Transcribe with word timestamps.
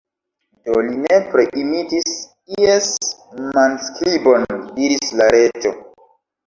"Do, 0.69 0.77
li 0.87 0.95
nepre 1.03 1.45
imitis 1.65 2.09
ies 2.63 2.89
manskribon," 3.53 4.53
diris 4.81 5.17
la 5.21 5.31
Reĝo. 5.39 5.79